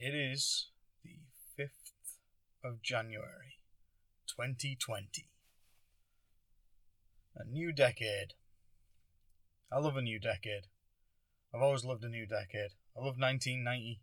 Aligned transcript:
It 0.00 0.14
is 0.14 0.68
the 1.02 1.18
5th 1.58 1.92
of 2.62 2.82
January, 2.82 3.58
2020. 4.28 5.28
A 7.34 7.44
new 7.44 7.72
decade. 7.72 8.34
I 9.72 9.80
love 9.80 9.96
a 9.96 10.02
new 10.02 10.20
decade. 10.20 10.68
I've 11.52 11.62
always 11.62 11.84
loved 11.84 12.04
a 12.04 12.08
new 12.08 12.26
decade. 12.26 12.70
I 12.96 13.00
love 13.00 13.18
1990. 13.18 14.00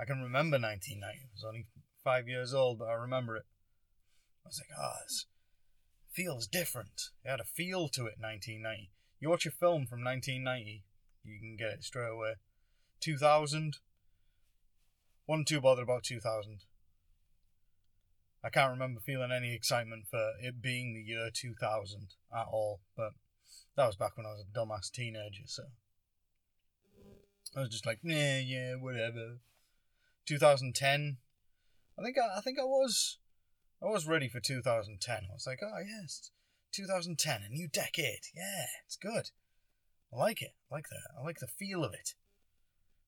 I 0.00 0.04
can 0.04 0.20
remember 0.20 0.56
1990. 0.58 1.04
I 1.06 1.30
was 1.32 1.44
only 1.46 1.66
five 2.02 2.26
years 2.26 2.52
old, 2.52 2.80
but 2.80 2.88
I 2.88 2.94
remember 2.94 3.36
it. 3.36 3.46
I 4.44 4.48
was 4.48 4.60
like, 4.60 4.76
oh, 4.76 4.98
this 5.06 5.26
feels 6.12 6.48
different. 6.48 7.10
It 7.24 7.30
had 7.30 7.40
a 7.40 7.44
feel 7.44 7.88
to 7.90 8.06
it, 8.06 8.18
1990. 8.18 8.90
You 9.20 9.30
watch 9.30 9.46
a 9.46 9.52
film 9.52 9.86
from 9.86 10.02
1990, 10.02 10.82
you 11.24 11.38
can 11.40 11.56
get 11.56 11.78
it 11.78 11.84
straight 11.84 12.10
away. 12.10 12.34
2000, 13.00 13.78
wasn't 15.26 15.48
too 15.48 15.60
bothered 15.60 15.84
about 15.84 16.04
2000. 16.04 16.60
I 18.42 18.50
can't 18.50 18.72
remember 18.72 19.00
feeling 19.00 19.32
any 19.32 19.54
excitement 19.54 20.04
for 20.10 20.32
it 20.40 20.60
being 20.60 20.92
the 20.94 21.00
year 21.00 21.30
2000 21.32 22.08
at 22.34 22.46
all, 22.52 22.80
but 22.96 23.12
that 23.76 23.86
was 23.86 23.96
back 23.96 24.16
when 24.16 24.26
I 24.26 24.30
was 24.30 24.44
a 24.44 24.58
dumbass 24.58 24.90
teenager, 24.90 25.44
so 25.46 25.64
I 27.56 27.60
was 27.60 27.70
just 27.70 27.86
like, 27.86 28.00
yeah, 28.02 28.38
yeah, 28.38 28.74
whatever. 28.74 29.38
2010, 30.26 31.18
I 31.98 32.02
think 32.02 32.16
I, 32.18 32.38
I 32.38 32.40
think 32.40 32.58
I 32.58 32.64
was 32.64 33.18
I 33.82 33.86
was 33.86 34.06
ready 34.06 34.28
for 34.28 34.40
2010. 34.40 35.14
I 35.14 35.32
was 35.32 35.46
like, 35.46 35.60
oh 35.62 35.78
yes, 35.78 36.30
2010, 36.72 37.42
a 37.42 37.48
new 37.48 37.68
decade. 37.68 38.26
Yeah, 38.34 38.66
it's 38.86 38.96
good. 38.96 39.30
I 40.14 40.18
like 40.18 40.42
it. 40.42 40.52
I 40.70 40.74
like 40.76 40.88
that. 40.90 41.20
I 41.20 41.24
like 41.24 41.38
the 41.38 41.46
feel 41.46 41.84
of 41.84 41.92
it. 41.92 42.14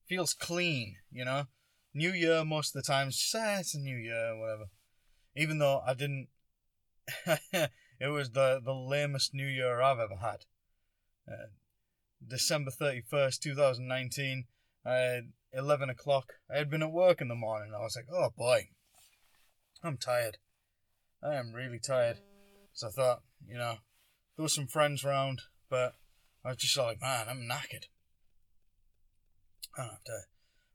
Feels 0.07 0.33
clean, 0.33 0.97
you 1.11 1.23
know. 1.25 1.45
New 1.93 2.11
year 2.11 2.43
most 2.43 2.75
of 2.75 2.81
the 2.81 2.87
time. 2.87 3.09
Just, 3.09 3.33
ah, 3.35 3.59
it's 3.59 3.75
a 3.75 3.79
new 3.79 3.97
year, 3.97 4.37
whatever. 4.37 4.65
Even 5.35 5.59
though 5.59 5.81
I 5.85 5.93
didn't. 5.93 6.27
it 7.99 8.09
was 8.09 8.31
the 8.31 8.59
the 8.63 8.73
lamest 8.73 9.33
New 9.33 9.47
Year 9.47 9.81
I've 9.81 9.99
ever 9.99 10.17
had. 10.17 10.45
Uh, 11.27 11.47
December 12.25 12.71
thirty 12.71 13.01
first, 13.01 13.41
two 13.41 13.55
thousand 13.55 13.87
nineteen. 13.87 14.45
I 14.85 14.95
had 14.95 15.31
eleven 15.53 15.89
o'clock. 15.89 16.33
I 16.53 16.57
had 16.57 16.69
been 16.69 16.83
at 16.83 16.91
work 16.91 17.21
in 17.21 17.29
the 17.29 17.35
morning. 17.35 17.71
I 17.73 17.79
was 17.79 17.95
like, 17.95 18.07
oh 18.11 18.29
boy, 18.37 18.69
I'm 19.83 19.97
tired. 19.97 20.37
I 21.23 21.35
am 21.35 21.53
really 21.53 21.79
tired. 21.79 22.19
So 22.73 22.87
I 22.87 22.91
thought, 22.91 23.21
you 23.47 23.57
know, 23.57 23.77
there 24.35 24.43
were 24.43 24.49
some 24.49 24.67
friends 24.67 25.03
around, 25.03 25.41
but 25.69 25.95
I 26.47 26.51
was 26.51 26.59
just 26.59 26.77
like, 26.77 27.01
man, 27.01 27.25
I'm 27.27 27.41
knackered. 27.41 27.87
Ah, 29.77 29.81
I 29.81 29.83
don't 29.83 29.91
have 29.91 30.03
to. 30.05 30.19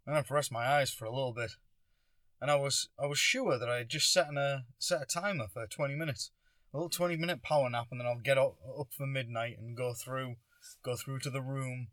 I'm 0.06 0.12
gonna 0.12 0.26
rest 0.28 0.52
my 0.52 0.66
eyes 0.66 0.90
for 0.90 1.06
a 1.06 1.10
little 1.10 1.32
bit. 1.32 1.52
And 2.42 2.50
I 2.50 2.56
was 2.56 2.90
I 3.02 3.06
was 3.06 3.18
sure 3.18 3.58
that 3.58 3.70
I 3.70 3.78
had 3.78 3.88
just 3.88 4.12
set 4.12 4.26
a 4.34 4.38
uh, 4.38 4.58
set 4.78 5.00
a 5.00 5.06
timer 5.06 5.46
for 5.50 5.66
20 5.66 5.94
minutes, 5.94 6.30
a 6.74 6.76
little 6.76 6.90
20 6.90 7.16
minute 7.16 7.42
power 7.42 7.70
nap, 7.70 7.86
and 7.90 7.98
then 7.98 8.06
I'll 8.06 8.18
get 8.18 8.36
up 8.36 8.58
up 8.78 8.88
for 8.94 9.06
midnight 9.06 9.56
and 9.58 9.74
go 9.74 9.94
through 9.94 10.36
go 10.84 10.94
through 10.94 11.20
to 11.20 11.30
the 11.30 11.40
room 11.40 11.88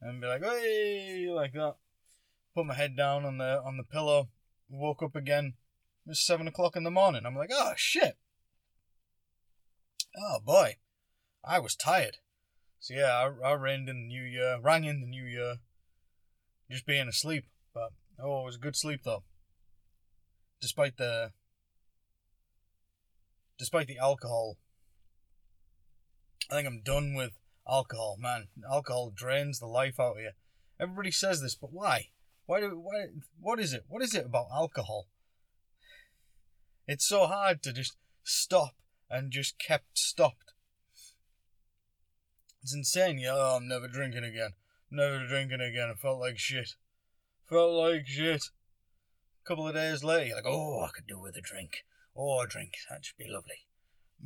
and 0.00 0.20
be 0.20 0.28
like, 0.28 0.44
hey, 0.44 1.26
like 1.28 1.54
that. 1.54 1.74
Put 2.54 2.66
my 2.66 2.74
head 2.74 2.96
down 2.96 3.24
on 3.24 3.38
the 3.38 3.60
on 3.64 3.78
the 3.78 3.82
pillow, 3.82 4.28
woke 4.70 5.02
up 5.02 5.16
again. 5.16 5.54
It 6.06 6.10
was 6.10 6.24
seven 6.24 6.46
o'clock 6.46 6.76
in 6.76 6.84
the 6.84 6.90
morning. 6.92 7.22
I'm 7.26 7.34
like, 7.34 7.50
oh 7.52 7.72
shit. 7.74 8.16
Oh 10.16 10.38
boy, 10.44 10.76
I 11.44 11.58
was 11.58 11.74
tired. 11.74 12.18
So 12.82 12.94
yeah, 12.94 13.30
I, 13.44 13.50
I 13.50 13.52
ran 13.54 13.80
in 13.80 13.86
the 13.86 13.92
new 13.92 14.24
year, 14.24 14.58
rang 14.60 14.82
in 14.82 15.00
the 15.00 15.06
new 15.06 15.22
year, 15.22 15.58
just 16.68 16.84
being 16.84 17.06
asleep. 17.06 17.44
But 17.72 17.90
oh, 18.20 18.40
it 18.40 18.44
was 18.46 18.56
a 18.56 18.58
good 18.58 18.74
sleep 18.74 19.02
though. 19.04 19.22
Despite 20.60 20.96
the, 20.96 21.30
despite 23.56 23.86
the 23.86 23.98
alcohol, 23.98 24.56
I 26.50 26.56
think 26.56 26.66
I'm 26.66 26.82
done 26.84 27.14
with 27.14 27.38
alcohol. 27.68 28.16
Man, 28.18 28.48
alcohol 28.68 29.12
drains 29.14 29.60
the 29.60 29.68
life 29.68 30.00
out 30.00 30.16
of 30.16 30.22
you. 30.22 30.32
Everybody 30.80 31.12
says 31.12 31.40
this, 31.40 31.54
but 31.54 31.72
why? 31.72 32.08
Why 32.46 32.58
do 32.58 32.70
why? 32.70 33.06
What 33.38 33.60
is 33.60 33.72
it? 33.72 33.84
What 33.86 34.02
is 34.02 34.12
it 34.12 34.26
about 34.26 34.46
alcohol? 34.52 35.06
It's 36.88 37.06
so 37.06 37.28
hard 37.28 37.62
to 37.62 37.72
just 37.72 37.96
stop 38.24 38.74
and 39.08 39.30
just 39.30 39.56
kept 39.60 39.96
stopped. 39.96 40.51
It's 42.62 42.74
insane. 42.74 43.18
Yeah, 43.18 43.34
oh, 43.34 43.56
I'm 43.56 43.68
never 43.68 43.88
drinking 43.88 44.24
again. 44.24 44.52
Never 44.90 45.26
drinking 45.26 45.60
again. 45.60 45.90
I 45.90 45.94
felt 45.94 46.20
like 46.20 46.38
shit. 46.38 46.74
Felt 47.48 47.72
like 47.72 48.06
shit. 48.06 48.44
A 49.44 49.48
couple 49.48 49.66
of 49.66 49.74
days 49.74 50.04
later, 50.04 50.26
you're 50.26 50.36
like, 50.36 50.46
oh, 50.46 50.84
I 50.84 50.90
could 50.94 51.06
do 51.06 51.18
with 51.18 51.36
a 51.36 51.40
drink. 51.40 51.84
Oh, 52.16 52.40
a 52.40 52.46
drink. 52.46 52.74
That 52.88 53.04
should 53.04 53.16
be 53.16 53.26
lovely. 53.28 53.66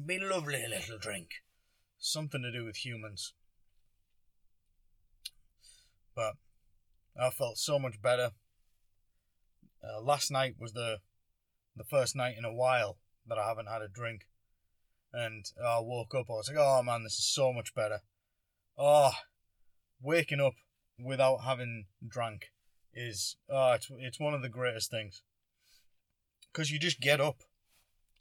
Be 0.04 0.18
lovely, 0.18 0.62
a 0.64 0.68
little 0.68 0.98
drink. 0.98 1.28
Something 1.98 2.42
to 2.42 2.52
do 2.52 2.64
with 2.64 2.84
humans. 2.84 3.32
But 6.14 6.34
I 7.18 7.30
felt 7.30 7.56
so 7.56 7.78
much 7.78 8.02
better. 8.02 8.32
Uh, 9.82 10.02
last 10.02 10.30
night 10.30 10.56
was 10.58 10.72
the 10.72 10.98
the 11.76 11.84
first 11.84 12.16
night 12.16 12.36
in 12.36 12.44
a 12.44 12.52
while 12.52 12.96
that 13.28 13.38
I 13.38 13.48
haven't 13.48 13.68
had 13.68 13.82
a 13.82 13.88
drink. 13.88 14.26
And 15.12 15.44
I 15.64 15.78
woke 15.80 16.14
up, 16.14 16.26
I 16.28 16.34
was 16.34 16.48
like, 16.48 16.58
oh 16.58 16.82
man, 16.82 17.02
this 17.04 17.18
is 17.18 17.32
so 17.32 17.52
much 17.52 17.74
better. 17.74 18.00
Oh, 18.78 19.12
waking 20.02 20.40
up 20.40 20.54
without 20.98 21.38
having 21.38 21.86
drank 22.06 22.50
is, 22.92 23.36
oh, 23.48 23.72
it's, 23.72 23.90
it's 23.98 24.20
one 24.20 24.34
of 24.34 24.42
the 24.42 24.48
greatest 24.48 24.90
things. 24.90 25.22
Because 26.52 26.70
you 26.70 26.78
just 26.78 27.00
get 27.00 27.20
up. 27.20 27.42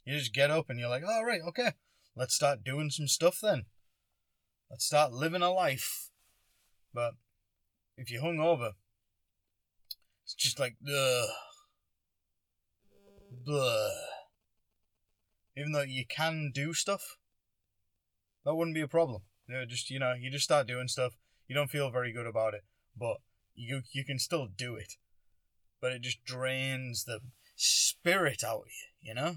You 0.04 0.18
just 0.18 0.34
get 0.34 0.50
up 0.50 0.70
and 0.70 0.78
you're 0.78 0.88
like, 0.88 1.02
all 1.04 1.24
right, 1.24 1.40
okay, 1.48 1.72
let's 2.14 2.34
start 2.34 2.64
doing 2.64 2.90
some 2.90 3.08
stuff 3.08 3.40
then. 3.42 3.64
Let's 4.70 4.84
start 4.84 5.12
living 5.12 5.42
a 5.42 5.50
life. 5.52 6.10
But 6.92 7.14
if 7.96 8.10
you're 8.10 8.22
hungover, 8.22 8.72
it's 10.24 10.34
just 10.34 10.58
like. 10.58 10.76
Blah. 13.44 13.88
Even 15.56 15.72
though 15.72 15.82
you 15.82 16.04
can 16.06 16.50
do 16.54 16.72
stuff, 16.74 17.16
that 18.44 18.54
wouldn't 18.54 18.74
be 18.74 18.80
a 18.80 18.88
problem. 18.88 19.22
Know, 19.48 19.64
just 19.64 19.90
you 19.90 19.98
know, 19.98 20.14
you 20.18 20.30
just 20.30 20.44
start 20.44 20.66
doing 20.66 20.88
stuff. 20.88 21.12
You 21.48 21.54
don't 21.54 21.70
feel 21.70 21.90
very 21.90 22.12
good 22.12 22.26
about 22.26 22.54
it, 22.54 22.64
but 22.98 23.18
you 23.54 23.82
you 23.92 24.04
can 24.04 24.18
still 24.18 24.46
do 24.46 24.76
it. 24.76 24.94
But 25.80 25.92
it 25.92 26.02
just 26.02 26.24
drains 26.24 27.04
the 27.04 27.20
spirit 27.54 28.42
out 28.42 28.62
of 28.62 28.66
you. 28.66 29.08
You 29.08 29.14
know, 29.14 29.36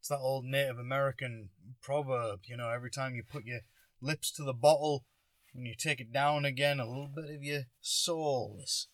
it's 0.00 0.08
that 0.08 0.18
old 0.18 0.44
Native 0.44 0.78
American 0.78 1.50
proverb. 1.80 2.40
You 2.46 2.56
know, 2.56 2.70
every 2.70 2.90
time 2.90 3.14
you 3.14 3.22
put 3.22 3.44
your 3.44 3.60
lips 4.00 4.32
to 4.32 4.42
the 4.42 4.52
bottle, 4.52 5.04
when 5.52 5.64
you 5.64 5.74
take 5.78 6.00
it 6.00 6.12
down 6.12 6.44
again, 6.44 6.80
a 6.80 6.86
little 6.86 7.10
bit 7.14 7.36
of 7.36 7.42
your 7.42 7.62
soul 7.80 8.58
is 8.62 8.88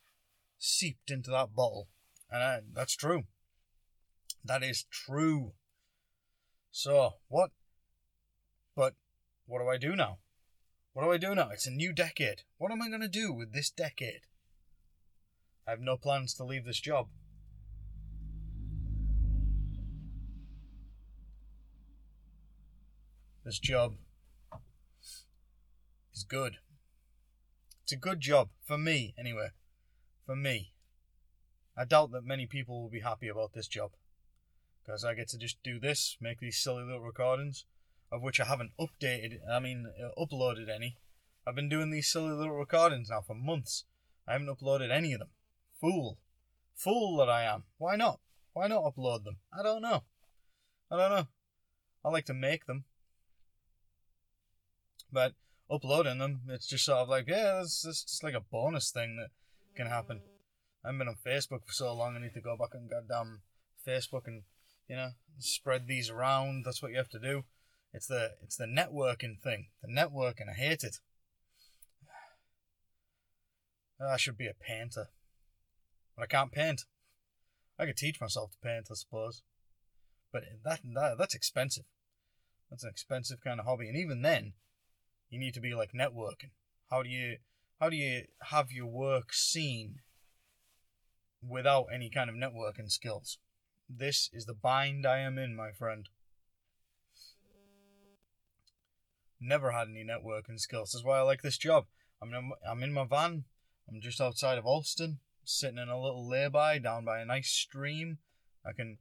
seeped 0.58 1.10
into 1.10 1.31
that 1.31 1.54
bottle, 1.54 1.88
and 2.31 2.42
I, 2.42 2.60
that's 2.75 2.94
true. 2.94 3.25
That 4.44 4.62
is 4.62 4.84
true. 4.91 5.52
So, 6.70 7.14
what? 7.28 7.50
But, 8.76 8.94
what 9.50 9.61
do 9.61 9.69
I 9.69 9.78
do 9.78 9.97
now? 9.97 10.19
What 10.93 11.03
do 11.03 11.11
I 11.11 11.16
do 11.16 11.34
now? 11.34 11.50
It's 11.53 11.66
a 11.66 11.72
new 11.72 11.93
decade. 11.93 12.43
What 12.59 12.71
am 12.71 12.81
I 12.81 12.88
going 12.88 13.00
to 13.00 13.09
do 13.09 13.33
with 13.33 13.53
this 13.53 13.69
decade? 13.69 14.21
I 15.66 15.71
have 15.71 15.81
no 15.81 15.97
plans 15.97 16.34
to 16.34 16.44
leave 16.44 16.65
this 16.65 16.78
job. 16.78 17.09
This 23.44 23.59
job 23.59 23.94
is 26.15 26.22
good. 26.22 26.59
It's 27.82 27.93
a 27.93 27.97
good 27.97 28.20
job. 28.20 28.50
For 28.64 28.79
me, 28.79 29.14
anyway. 29.19 29.49
For 30.26 30.37
me. 30.37 30.75
I 31.76 31.85
doubt 31.85 32.12
that 32.12 32.25
many 32.25 32.46
people 32.46 32.81
will 32.81 32.91
be 32.91 33.00
happy 33.00 33.26
about 33.26 33.53
this 33.53 33.67
job 33.67 33.91
because 34.85 35.05
I 35.05 35.14
get 35.14 35.29
to 35.31 35.38
just 35.38 35.61
do 35.64 35.81
this, 35.81 36.17
make 36.20 36.38
these 36.38 36.62
silly 36.62 36.85
little 36.85 37.00
recordings, 37.00 37.64
of 38.10 38.22
which 38.22 38.40
I 38.40 38.44
haven't 38.44 38.72
updated, 38.78 39.38
I 39.50 39.60
mean, 39.60 39.86
uh, 39.86 40.20
uploaded 40.20 40.68
any. 40.74 40.98
I've 41.46 41.54
been 41.54 41.68
doing 41.68 41.90
these 41.90 42.10
silly 42.10 42.32
little 42.32 42.54
recordings 42.54 43.08
now 43.10 43.20
for 43.20 43.34
months. 43.34 43.84
I 44.26 44.32
haven't 44.32 44.48
uploaded 44.48 44.90
any 44.90 45.12
of 45.12 45.20
them. 45.20 45.30
Fool. 45.80 46.18
Fool 46.74 47.16
that 47.18 47.28
I 47.28 47.44
am. 47.44 47.64
Why 47.78 47.96
not? 47.96 48.20
Why 48.52 48.66
not 48.66 48.84
upload 48.84 49.24
them? 49.24 49.36
I 49.58 49.62
don't 49.62 49.82
know. 49.82 50.04
I 50.90 50.96
don't 50.96 51.10
know. 51.10 51.28
I 52.04 52.08
like 52.10 52.26
to 52.26 52.34
make 52.34 52.66
them. 52.66 52.84
But 55.12 55.34
uploading 55.70 56.18
them, 56.18 56.42
it's 56.48 56.66
just 56.66 56.84
sort 56.84 56.98
of 56.98 57.08
like, 57.08 57.28
yeah, 57.28 57.60
it's, 57.60 57.84
it's 57.84 58.04
just 58.04 58.22
like 58.22 58.34
a 58.34 58.40
bonus 58.40 58.90
thing 58.90 59.16
that 59.16 59.30
can 59.76 59.86
happen. 59.86 60.20
I've 60.84 60.96
been 60.96 61.08
on 61.08 61.16
Facebook 61.26 61.64
for 61.66 61.72
so 61.72 61.94
long, 61.94 62.16
I 62.16 62.20
need 62.20 62.34
to 62.34 62.40
go 62.40 62.56
back 62.56 62.70
and 62.74 62.90
goddamn 62.90 63.42
Facebook 63.86 64.26
and 64.26 64.42
you 64.90 64.96
know, 64.96 65.10
spread 65.38 65.86
these 65.86 66.10
around. 66.10 66.64
That's 66.64 66.82
what 66.82 66.90
you 66.90 66.98
have 66.98 67.08
to 67.10 67.20
do. 67.20 67.44
It's 67.92 68.06
the 68.06 68.32
it's 68.42 68.56
the 68.56 68.66
networking 68.66 69.40
thing. 69.40 69.69
The 69.82 69.92
networking, 69.92 70.48
I 70.48 70.54
hate 70.54 70.84
it. 70.84 70.98
Ah, 74.00 74.14
I 74.14 74.16
should 74.16 74.38
be 74.38 74.46
a 74.46 74.54
painter. 74.54 75.08
But 76.16 76.22
I 76.25 76.26
can't 76.26 76.52
paint. 76.52 76.84
I 77.78 77.87
could 77.87 77.96
teach 77.96 78.20
myself 78.20 78.52
to 78.52 78.58
paint, 78.62 78.88
I 78.90 78.94
suppose. 78.94 79.42
But 80.32 80.44
that, 80.64 80.81
that 80.94 81.19
that's 81.19 81.34
expensive. 81.34 81.84
That's 82.70 82.84
an 82.84 82.90
expensive 82.90 83.42
kind 83.42 83.58
of 83.58 83.66
hobby. 83.66 83.88
And 83.88 83.96
even 83.96 84.22
then, 84.22 84.52
you 85.28 85.40
need 85.40 85.54
to 85.54 85.60
be 85.60 85.75
like 85.75 85.93
networking. 85.93 86.50
How 86.90 87.02
do 87.02 87.08
you 87.08 87.38
how 87.81 87.88
do 87.88 87.96
you 87.96 88.25
have 88.50 88.70
your 88.70 88.86
work 88.86 89.32
seen 89.32 89.96
without 91.43 91.86
any 91.93 92.10
kind 92.10 92.31
of 92.31 92.36
networking 92.36 92.90
skills? 92.90 93.38
This 93.88 94.31
is 94.32 94.46
the 94.46 94.54
bind 94.54 95.06
I 95.06 95.19
am 95.19 95.38
in, 95.38 95.56
my 95.56 95.72
friend. 95.72 96.08
Never 99.40 99.70
had 99.70 99.88
any 99.88 100.04
networking 100.04 100.58
skills. 100.58 100.92
That's 100.92 101.04
why 101.04 101.19
I 101.19 101.22
like 101.22 101.42
this 101.42 101.56
job. 101.56 101.87
I'm 102.22 102.34
in, 102.34 102.52
I'm 102.69 102.82
in 102.82 102.92
my 102.92 103.06
van. 103.06 103.44
I'm 103.88 104.00
just 104.00 104.20
outside 104.20 104.58
of 104.58 104.66
Alston, 104.66 105.19
sitting 105.44 105.78
in 105.78 105.88
a 105.88 106.00
little 106.00 106.28
lay-by 106.28 106.78
down 106.78 107.04
by 107.04 107.20
a 107.20 107.25
nice 107.25 107.50
stream. 107.50 108.19
I 108.64 108.72
can, 108.72 108.98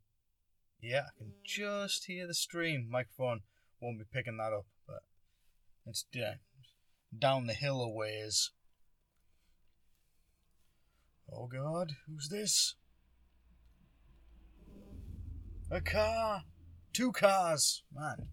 yeah, 0.81 1.01
I 1.01 1.17
can 1.17 1.33
just 1.43 2.05
hear 2.05 2.25
the 2.25 2.33
stream. 2.33 2.87
Microphone 2.89 3.41
won't 3.81 3.99
be 3.99 4.05
picking 4.11 4.37
that 4.37 4.53
up, 4.53 4.65
but 4.87 5.03
it's 5.85 6.05
yeah, 6.13 6.35
down 7.17 7.47
the 7.47 7.53
hill 7.53 7.81
a 7.81 7.89
ways. 7.89 8.51
Oh 11.31 11.47
God, 11.47 11.91
who's 12.07 12.29
this? 12.29 12.75
A 15.69 15.81
car! 15.81 16.43
Two 16.93 17.11
cars! 17.11 17.83
Man. 17.93 18.29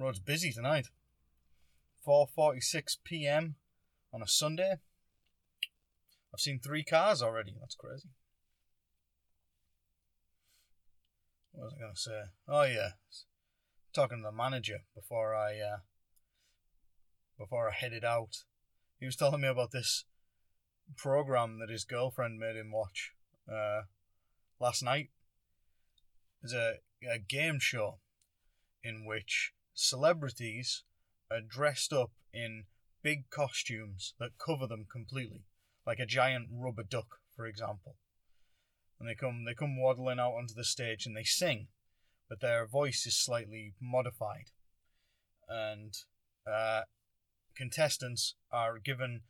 Road's 0.00 0.18
busy 0.18 0.50
tonight. 0.52 0.88
4.46 2.06 2.96
p.m. 3.04 3.56
on 4.12 4.22
a 4.22 4.26
Sunday. 4.26 4.76
I've 6.32 6.40
seen 6.40 6.58
three 6.58 6.84
cars 6.84 7.22
already. 7.22 7.54
That's 7.60 7.74
crazy. 7.74 8.08
What 11.52 11.64
was 11.64 11.74
I 11.76 11.80
going 11.80 11.94
to 11.94 12.00
say? 12.00 12.20
Oh, 12.48 12.62
yeah. 12.62 12.90
Talking 13.92 14.18
to 14.18 14.30
the 14.30 14.32
manager 14.32 14.78
before 14.94 15.34
I, 15.34 15.58
uh, 15.58 15.78
before 17.38 17.68
I 17.68 17.74
headed 17.74 18.04
out. 18.04 18.44
He 18.98 19.06
was 19.06 19.16
telling 19.16 19.42
me 19.42 19.48
about 19.48 19.72
this 19.72 20.04
program 20.96 21.58
that 21.58 21.70
his 21.70 21.84
girlfriend 21.84 22.38
made 22.38 22.56
him 22.56 22.70
watch 22.72 23.12
uh, 23.50 23.82
last 24.58 24.82
night. 24.82 25.10
It's 26.42 26.54
a, 26.54 26.74
a 27.02 27.18
game 27.18 27.58
show 27.60 27.98
in 28.82 29.04
which 29.04 29.52
celebrities 29.80 30.84
are 31.30 31.40
dressed 31.40 31.92
up 31.92 32.10
in 32.34 32.64
big 33.02 33.30
costumes 33.30 34.14
that 34.20 34.38
cover 34.44 34.66
them 34.66 34.86
completely, 34.90 35.44
like 35.86 35.98
a 35.98 36.06
giant 36.06 36.48
rubber 36.52 36.82
duck, 36.82 37.16
for 37.34 37.46
example. 37.46 37.96
And 38.98 39.08
they 39.08 39.14
come 39.14 39.44
they 39.46 39.54
come 39.54 39.80
waddling 39.80 40.20
out 40.20 40.34
onto 40.34 40.54
the 40.54 40.64
stage 40.64 41.06
and 41.06 41.16
they 41.16 41.24
sing, 41.24 41.68
but 42.28 42.40
their 42.40 42.66
voice 42.66 43.06
is 43.06 43.16
slightly 43.16 43.72
modified. 43.80 44.50
And 45.48 45.94
uh, 46.46 46.82
contestants 47.56 48.34
are 48.52 48.78
given 48.78 49.22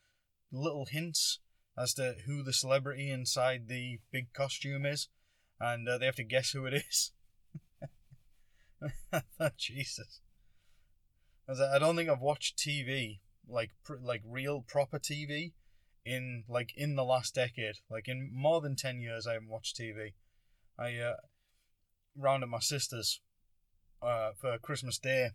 little 0.50 0.86
hints 0.86 1.38
as 1.78 1.94
to 1.94 2.16
who 2.26 2.42
the 2.42 2.52
celebrity 2.52 3.10
inside 3.10 3.68
the 3.68 4.00
big 4.10 4.32
costume 4.32 4.84
is, 4.84 5.08
and 5.60 5.88
uh, 5.88 5.98
they 5.98 6.06
have 6.06 6.16
to 6.16 6.24
guess 6.24 6.50
who 6.50 6.66
it 6.66 6.74
is. 6.74 7.12
Jesus. 9.56 10.20
I 11.58 11.78
don't 11.78 11.96
think 11.96 12.08
I've 12.08 12.20
watched 12.20 12.58
TV 12.58 13.18
like 13.48 13.70
pr- 13.84 13.94
like 14.02 14.22
real 14.24 14.62
proper 14.66 14.98
TV 14.98 15.52
in 16.04 16.44
like 16.48 16.72
in 16.76 16.96
the 16.96 17.04
last 17.04 17.34
decade. 17.34 17.76
Like 17.90 18.08
in 18.08 18.30
more 18.32 18.60
than 18.60 18.76
ten 18.76 19.00
years, 19.00 19.26
I 19.26 19.34
haven't 19.34 19.48
watched 19.48 19.76
TV. 19.76 20.12
I 20.78 20.96
uh, 20.96 21.16
rounded 22.16 22.46
my 22.46 22.60
sisters 22.60 23.20
uh, 24.02 24.30
for 24.40 24.58
Christmas 24.58 24.98
Day, 24.98 25.30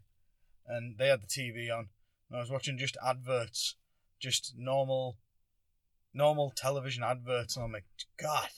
and 0.68 0.98
they 0.98 1.08
had 1.08 1.22
the 1.22 1.28
TV 1.28 1.72
on. 1.72 1.90
And 2.30 2.38
I 2.38 2.40
was 2.40 2.50
watching 2.50 2.78
just 2.78 2.98
adverts, 3.06 3.76
just 4.20 4.54
normal, 4.58 5.18
normal 6.14 6.52
television 6.56 7.04
adverts, 7.04 7.56
and 7.56 7.66
I'm 7.66 7.72
like, 7.74 7.86
God, 8.18 8.50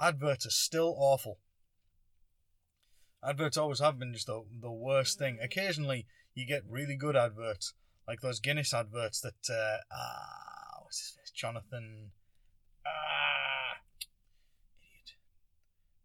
adverts 0.00 0.46
are 0.46 0.50
still 0.50 0.94
awful. 0.96 1.38
Adverts 3.24 3.56
always 3.56 3.80
have 3.80 3.98
been 3.98 4.12
just 4.12 4.26
the, 4.26 4.44
the 4.60 4.70
worst 4.70 5.18
thing. 5.18 5.38
Occasionally, 5.42 6.06
you 6.34 6.46
get 6.46 6.62
really 6.68 6.96
good 6.96 7.16
adverts, 7.16 7.74
like 8.06 8.20
those 8.20 8.40
Guinness 8.40 8.72
adverts 8.72 9.20
that, 9.20 9.34
uh, 9.50 9.78
ah, 9.92 10.82
what's 10.82 11.00
his 11.00 11.16
face? 11.16 11.30
Jonathan, 11.34 12.12
ah, 12.86 13.80
idiot. 14.80 15.16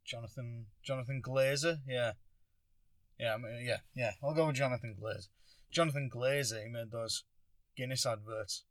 Jonathan, 0.06 0.66
Jonathan 0.84 1.22
Glazer? 1.24 1.78
Yeah. 1.88 2.14
Yeah, 3.20 3.36
I 3.36 3.38
mean, 3.38 3.64
yeah, 3.64 3.78
yeah. 3.96 4.12
I'll 4.24 4.34
go 4.34 4.48
with 4.48 4.56
Jonathan 4.56 4.96
Glazer. 5.00 5.28
Jonathan 5.72 6.10
Glazer, 6.14 6.64
he 6.64 6.70
made 6.70 6.92
those 6.92 7.24
Guinness 7.78 8.06
adverts. 8.06 8.66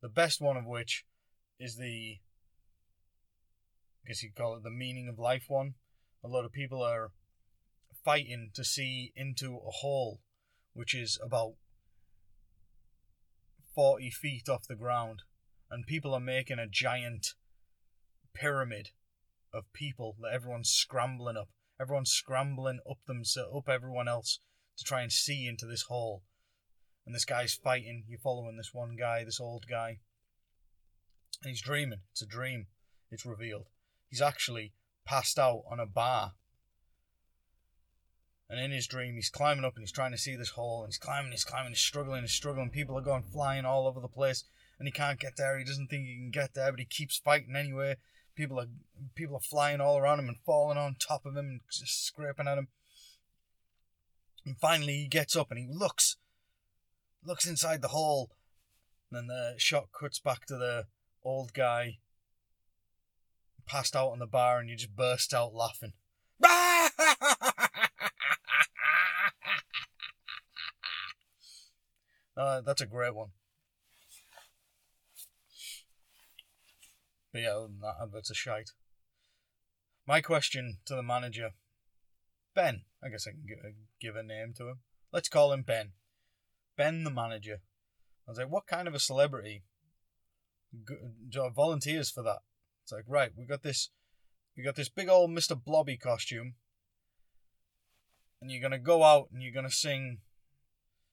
The 0.00 0.08
best 0.08 0.40
one 0.40 0.56
of 0.56 0.64
which 0.64 1.04
is 1.60 1.76
the, 1.76 2.18
I 4.04 4.08
guess 4.08 4.22
you'd 4.22 4.34
call 4.34 4.56
it 4.56 4.62
the 4.62 4.70
meaning 4.70 5.08
of 5.08 5.18
life 5.18 5.44
one. 5.48 5.74
A 6.24 6.28
lot 6.28 6.44
of 6.44 6.52
people 6.52 6.82
are 6.82 7.10
fighting 8.04 8.50
to 8.54 8.64
see 8.64 9.12
into 9.16 9.56
a 9.56 9.70
hole 9.70 10.20
which 10.74 10.94
is 10.94 11.18
about 11.22 11.54
40 13.74 14.10
feet 14.10 14.48
off 14.48 14.66
the 14.68 14.74
ground, 14.74 15.22
and 15.70 15.86
people 15.86 16.14
are 16.14 16.20
making 16.20 16.58
a 16.58 16.66
giant 16.66 17.28
pyramid 18.34 18.90
of 19.52 19.72
people 19.72 20.16
that 20.20 20.32
everyone's 20.32 20.70
scrambling 20.70 21.36
up. 21.36 21.48
Everyone's 21.80 22.10
scrambling 22.10 22.80
up 22.88 22.98
them, 23.06 23.24
so 23.24 23.56
up 23.56 23.68
everyone 23.68 24.08
else 24.08 24.40
to 24.78 24.84
try 24.84 25.02
and 25.02 25.12
see 25.12 25.46
into 25.46 25.66
this 25.66 25.82
hole. 25.82 26.22
And 27.06 27.14
this 27.14 27.24
guy's 27.24 27.54
fighting. 27.54 28.04
You're 28.06 28.18
following 28.18 28.56
this 28.56 28.70
one 28.72 28.96
guy, 28.98 29.24
this 29.24 29.40
old 29.40 29.64
guy. 29.68 29.98
And 31.42 31.50
he's 31.50 31.62
dreaming. 31.62 32.00
It's 32.12 32.22
a 32.22 32.26
dream. 32.26 32.66
It's 33.10 33.26
revealed. 33.26 33.66
He's 34.08 34.22
actually 34.22 34.72
passed 35.04 35.38
out 35.38 35.62
on 35.70 35.80
a 35.80 35.86
bar 35.86 36.34
and 38.52 38.60
in 38.60 38.70
his 38.70 38.86
dream, 38.86 39.14
he's 39.14 39.30
climbing 39.30 39.64
up 39.64 39.76
and 39.76 39.82
he's 39.82 39.90
trying 39.90 40.12
to 40.12 40.18
see 40.18 40.36
this 40.36 40.50
hole. 40.50 40.82
And 40.82 40.92
he's 40.92 40.98
climbing, 40.98 41.30
he's 41.30 41.42
climbing, 41.42 41.72
he's 41.72 41.80
struggling, 41.80 42.20
he's 42.20 42.32
struggling. 42.32 42.68
People 42.68 42.98
are 42.98 43.02
going 43.02 43.22
flying 43.22 43.64
all 43.64 43.86
over 43.86 43.98
the 43.98 44.08
place, 44.08 44.44
and 44.78 44.86
he 44.86 44.92
can't 44.92 45.18
get 45.18 45.36
there. 45.38 45.58
He 45.58 45.64
doesn't 45.64 45.86
think 45.88 46.06
he 46.06 46.16
can 46.16 46.30
get 46.30 46.52
there, 46.52 46.70
but 46.70 46.78
he 46.78 46.84
keeps 46.84 47.16
fighting 47.16 47.56
anyway. 47.56 47.96
People 48.34 48.60
are 48.60 48.66
people 49.14 49.36
are 49.36 49.40
flying 49.40 49.80
all 49.80 49.96
around 49.96 50.18
him 50.18 50.28
and 50.28 50.36
falling 50.44 50.76
on 50.76 50.96
top 50.96 51.24
of 51.24 51.34
him 51.34 51.46
and 51.46 51.60
just 51.70 52.04
scraping 52.04 52.46
at 52.46 52.58
him. 52.58 52.68
And 54.44 54.58
finally, 54.58 54.98
he 54.98 55.08
gets 55.08 55.34
up 55.34 55.50
and 55.50 55.58
he 55.58 55.66
looks, 55.66 56.16
looks 57.24 57.46
inside 57.46 57.80
the 57.80 57.88
hole. 57.88 58.32
And 59.10 59.18
then 59.18 59.26
the 59.28 59.54
shot 59.56 59.88
cuts 59.98 60.18
back 60.18 60.44
to 60.46 60.58
the 60.58 60.86
old 61.24 61.54
guy 61.54 62.00
passed 63.64 63.96
out 63.96 64.10
on 64.10 64.18
the 64.18 64.26
bar, 64.26 64.58
and 64.58 64.68
you 64.68 64.76
just 64.76 64.94
burst 64.94 65.32
out 65.32 65.54
laughing. 65.54 65.94
Ah! 66.44 67.31
That's 72.36 72.80
a 72.80 72.86
great 72.86 73.14
one. 73.14 73.28
But 77.32 77.42
yeah, 77.42 77.66
that, 77.80 78.10
that's 78.12 78.30
a 78.30 78.34
shite. 78.34 78.70
My 80.06 80.20
question 80.20 80.78
to 80.86 80.94
the 80.94 81.02
manager, 81.02 81.50
Ben. 82.54 82.82
I 83.02 83.08
guess 83.08 83.26
I 83.26 83.30
can 83.30 83.46
give, 84.00 84.16
a 84.16 84.22
name 84.22 84.52
to 84.58 84.68
him. 84.68 84.80
Let's 85.12 85.28
call 85.28 85.52
him 85.52 85.62
Ben. 85.62 85.92
Ben, 86.76 87.04
the 87.04 87.10
manager. 87.10 87.60
I 88.26 88.30
was 88.30 88.38
like, 88.38 88.50
what 88.50 88.66
kind 88.66 88.86
of 88.86 88.94
a 88.94 89.00
celebrity 89.00 89.64
volunteers 91.54 92.10
for 92.10 92.22
that? 92.22 92.40
It's 92.84 92.92
like, 92.92 93.04
right, 93.08 93.30
we 93.36 93.46
got 93.46 93.62
this, 93.62 93.90
we 94.56 94.62
got 94.62 94.76
this 94.76 94.88
big 94.88 95.08
old 95.08 95.30
Mister 95.30 95.54
Blobby 95.54 95.96
costume, 95.96 96.54
and 98.40 98.50
you're 98.50 98.62
gonna 98.62 98.78
go 98.78 99.02
out 99.04 99.28
and 99.32 99.42
you're 99.42 99.52
gonna 99.52 99.70
sing 99.70 100.18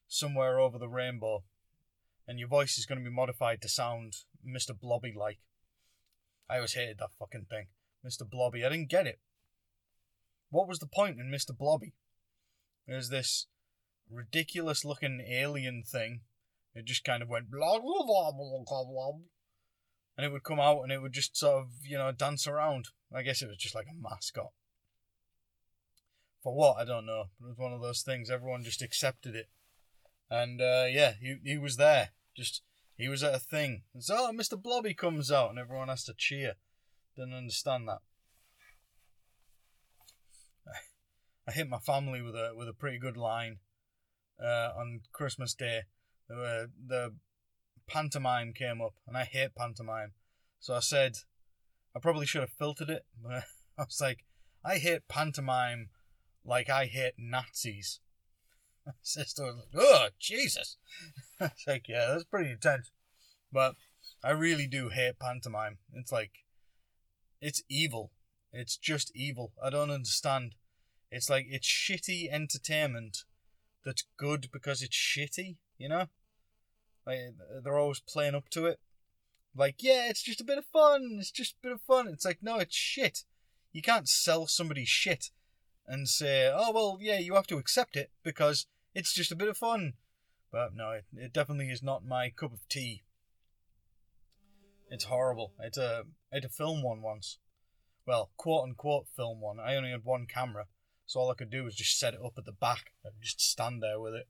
somewhere 0.10 0.60
over 0.60 0.78
the 0.78 0.90
rainbow, 0.90 1.44
and 2.28 2.40
your 2.40 2.50
voice 2.50 2.78
is 2.78 2.86
going 2.86 3.02
to 3.02 3.10
be 3.10 3.16
modified 3.16 3.62
to 3.62 3.70
sound 3.70 4.18
Mr. 4.46 4.78
Blobby 4.78 5.14
like. 5.18 5.40
I 6.50 6.56
always 6.56 6.74
hated 6.74 6.98
that 6.98 7.14
fucking 7.18 7.46
thing. 7.50 7.68
Mr. 8.06 8.28
Blobby. 8.30 8.66
I 8.66 8.70
didn't 8.70 8.90
get 8.90 9.08
it. 9.08 9.20
What 10.50 10.68
was 10.68 10.80
the 10.80 10.88
point 10.88 11.20
in 11.20 11.32
Mr. 11.32 11.56
Blobby? 11.56 11.94
There's 12.88 13.10
this 13.10 13.46
ridiculous 14.10 14.84
looking 14.84 15.22
alien 15.30 15.84
thing. 15.84 16.22
It 16.74 16.86
just 16.86 17.04
kind 17.04 17.22
of 17.22 17.30
went 17.30 17.52
blah 17.52 17.80
blah 17.80 18.04
blah 18.06 18.32
blah 18.32 18.64
blah 18.66 18.84
blah. 18.84 19.12
And 20.18 20.26
it 20.26 20.32
would 20.32 20.44
come 20.44 20.60
out 20.60 20.82
and 20.82 20.92
it 20.92 21.02
would 21.02 21.14
just 21.14 21.38
sort 21.38 21.62
of, 21.62 21.68
you 21.84 21.98
know, 21.98 22.12
dance 22.12 22.48
around. 22.48 22.88
I 23.14 23.22
guess 23.22 23.42
it 23.42 23.48
was 23.48 23.58
just 23.58 23.76
like 23.76 23.88
a 23.88 24.02
mascot. 24.02 24.52
For 26.42 26.56
what? 26.56 26.78
I 26.78 26.86
don't 26.86 27.06
know. 27.06 27.26
It 27.42 27.48
was 27.48 27.58
one 27.58 27.74
of 27.74 27.82
those 27.82 28.02
things. 28.02 28.32
Everyone 28.32 28.64
just 28.64 28.82
accepted 28.82 29.36
it 29.36 29.50
and 30.30 30.62
uh, 30.62 30.86
yeah, 30.90 31.14
he 31.20 31.38
he 31.44 31.58
was 31.58 31.78
there. 31.78 32.10
Just 32.36 32.62
He 32.98 33.08
was 33.08 33.24
at 33.24 33.36
a 33.36 33.40
thing. 33.40 33.84
It's, 33.96 34.10
oh, 34.10 34.32
Mr. 34.34 34.62
Blobby 34.62 34.94
comes 34.94 35.32
out, 35.32 35.50
and 35.50 35.60
everyone 35.60 35.88
has 35.88 36.04
to 36.06 36.14
cheer. 36.18 36.56
Didn't 37.16 37.34
understand 37.34 37.88
that. 37.88 38.00
I 41.48 41.52
hit 41.52 41.68
my 41.68 41.80
family 41.80 42.22
with 42.22 42.36
a 42.36 42.52
with 42.56 42.68
a 42.68 42.74
pretty 42.74 43.00
good 43.00 43.18
line 43.18 43.58
uh, 44.44 44.70
on 44.78 45.02
Christmas 45.12 45.54
Day. 45.54 45.82
The, 46.28 46.70
the 46.88 47.16
pantomime 47.88 48.54
came 48.54 48.82
up, 48.82 48.94
and 49.08 49.18
I 49.18 49.24
hate 49.24 49.56
pantomime. 49.56 50.14
So 50.60 50.76
I 50.76 50.80
said, 50.80 51.18
I 51.96 52.00
probably 52.00 52.28
should 52.28 52.42
have 52.42 52.52
filtered 52.52 52.90
it, 52.90 53.06
but 53.22 53.32
I 53.78 53.84
was 53.84 54.00
like, 54.00 54.26
I 54.64 54.78
hate 54.78 55.08
pantomime 55.08 55.90
like 56.46 56.70
I 56.70 56.86
hate 56.86 57.14
Nazis. 57.18 58.00
Sister 59.02 59.44
was 59.44 59.56
like, 59.56 59.84
oh, 59.84 60.08
Jesus. 60.20 60.78
it's 61.40 61.68
like, 61.68 61.88
yeah, 61.88 62.08
that's 62.10 62.24
pretty 62.26 62.52
intense. 62.52 62.92
But 63.52 63.76
I 64.24 64.32
really 64.32 64.68
do 64.68 64.90
hate 64.90 65.20
pantomime. 65.20 65.78
It's 65.94 66.12
like, 66.12 66.32
it's 67.42 67.64
evil. 67.70 68.12
It's 68.52 68.78
just 68.78 69.12
evil. 69.16 69.54
I 69.64 69.70
don't 69.70 69.92
understand. 69.92 70.56
It's 71.12 71.30
like, 71.30 71.48
it's 71.50 71.68
shitty 71.68 72.32
entertainment 72.32 73.24
that's 73.86 74.06
good 74.18 74.50
because 74.52 74.82
it's 74.82 74.96
shitty, 74.96 75.58
you 75.78 75.90
know? 75.90 76.06
Like, 77.06 77.20
they're 77.64 77.78
always 77.78 78.02
playing 78.02 78.36
up 78.36 78.50
to 78.50 78.66
it. 78.66 78.80
Like, 79.56 79.78
yeah, 79.80 80.10
it's 80.10 80.22
just 80.22 80.42
a 80.42 80.46
bit 80.46 80.58
of 80.58 80.66
fun. 80.66 81.18
It's 81.20 81.32
just 81.32 81.54
a 81.54 81.68
bit 81.68 81.72
of 81.72 81.82
fun. 81.82 82.08
It's 82.08 82.26
like, 82.26 82.40
no, 82.42 82.58
it's 82.58 82.76
shit. 82.76 83.24
You 83.72 83.82
can't 83.82 84.08
sell 84.08 84.48
somebody 84.48 84.86
shit 84.86 85.32
and 85.88 86.08
say, 86.08 86.52
oh, 86.54 86.72
well, 86.72 86.98
yeah, 87.02 87.18
you 87.18 87.34
have 87.34 87.48
to 87.48 87.58
accept 87.58 87.96
it 87.96 88.12
because 88.24 88.68
it's 88.94 89.14
just 89.14 89.32
a 89.32 89.36
bit 89.36 89.48
of 89.48 89.58
fun. 89.58 89.94
But 90.52 90.76
no, 90.76 90.92
it, 90.92 91.06
it 91.16 91.34
definitely 91.34 91.70
is 91.70 91.84
not 91.84 92.06
my 92.06 92.30
cup 92.30 92.54
of 92.54 92.68
tea. 92.68 93.04
It's 94.90 95.06
horrible. 95.06 95.54
It's 95.60 95.78
had 95.78 96.42
to 96.42 96.50
film 96.50 96.82
one 96.82 97.02
once. 97.02 97.38
Well, 98.06 98.32
quote 98.38 98.64
unquote 98.64 99.06
film 99.16 99.40
one. 99.40 99.60
I 99.60 99.76
only 99.76 99.92
had 99.92 100.04
one 100.04 100.26
camera, 100.26 100.66
so 101.06 101.20
all 101.20 101.30
I 101.30 101.36
could 101.36 101.52
do 101.52 101.64
was 101.64 101.76
just 101.76 102.00
set 102.00 102.16
it 102.16 102.20
up 102.26 102.34
at 102.38 102.46
the 102.46 102.52
back 102.52 102.94
and 103.04 103.14
just 103.22 103.40
stand 103.40 103.84
there 103.84 104.00
with 104.00 104.16
it. 104.16 104.28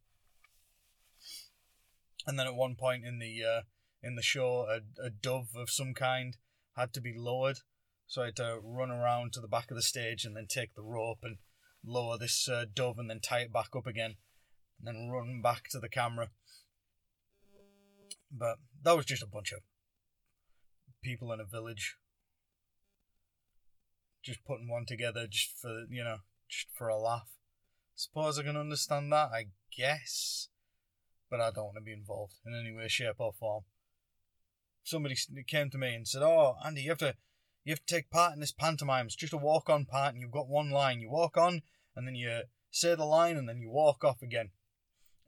And 2.28 2.38
then 2.38 2.48
at 2.48 2.56
one 2.56 2.76
point 2.76 3.06
in 3.06 3.20
the 3.20 3.42
uh, 3.44 3.62
in 4.04 4.16
the 4.16 4.22
show, 4.22 4.68
a, 4.70 5.06
a 5.06 5.10
dove 5.10 5.50
of 5.56 5.70
some 5.70 5.94
kind 5.94 6.36
had 6.76 6.92
to 6.94 7.02
be 7.02 7.14
lowered, 7.16 7.60
so 8.08 8.22
I 8.22 8.26
had 8.26 8.36
to 8.38 8.60
run 8.62 8.92
around 8.92 9.34
to 9.34 9.40
the 9.40 9.48
back 9.48 9.72
of 9.72 9.78
the 9.78 9.82
stage 9.82 10.26
and 10.26 10.36
then 10.36 10.48
take 10.48 10.76
the 10.76 10.84
rope 10.84 11.20
and 11.24 11.38
lower 11.86 12.18
this 12.18 12.50
uh, 12.50 12.66
dove 12.74 12.98
and 12.98 13.10
then 13.10 13.22
tie 13.22 13.42
it 13.42 13.54
back 13.54 13.70
up 13.76 13.88
again, 13.88 14.16
and 14.80 14.88
then 14.88 15.10
run 15.10 15.42
back 15.42 15.70
to 15.70 15.80
the 15.80 15.90
camera. 15.90 16.30
But 18.32 18.58
that 18.84 18.96
was 18.96 19.06
just 19.06 19.24
a 19.24 19.28
bunch 19.28 19.52
of 19.52 19.60
people 21.04 21.32
in 21.32 21.40
a 21.40 21.46
village 21.46 21.96
just 24.22 24.44
putting 24.46 24.70
one 24.70 24.86
together 24.86 25.26
just 25.30 25.58
for 25.58 25.86
you 25.90 26.04
know 26.04 26.18
just 26.48 26.68
for 26.76 26.88
a 26.88 26.98
laugh. 26.98 27.30
Suppose 27.96 28.40
I 28.40 28.44
can 28.44 28.58
understand 28.58 29.12
that, 29.12 29.30
I 29.34 29.48
guess, 29.76 30.48
but 31.30 31.42
I 31.42 31.52
don't 31.52 31.66
want 31.66 31.78
to 31.78 31.84
be 31.84 31.94
involved 31.94 32.36
in 32.46 32.56
any 32.56 32.76
way, 32.76 32.88
shape, 32.88 33.20
or 33.20 33.34
form. 33.34 33.64
Somebody 34.84 35.16
came 35.48 35.70
to 35.70 35.78
me 35.78 35.94
and 35.94 36.08
said, 36.08 36.24
"Oh, 36.24 36.56
Andy, 36.66 36.82
you 36.82 36.90
have 36.90 37.00
to, 37.00 37.16
you 37.64 37.74
have 37.74 37.86
to 37.86 37.96
take 37.96 38.10
part 38.10 38.34
in 38.34 38.40
this 38.40 38.54
pantomime. 38.54 39.08
It's 39.08 39.16
just 39.16 39.34
a 39.34 39.38
walk-on 39.38 39.86
part, 39.86 40.14
and 40.14 40.22
you've 40.22 40.32
got 40.32 40.48
one 40.48 40.72
line. 40.72 41.02
You 41.02 41.10
walk 41.10 41.38
on, 41.38 41.62
and 41.96 42.08
then 42.08 42.16
you 42.16 42.42
say 42.72 42.96
the 42.96 43.06
line, 43.06 43.38
and 43.38 43.48
then 43.48 43.60
you 43.60 43.70
walk 43.70 44.04
off 44.04 44.22
again. 44.22 44.50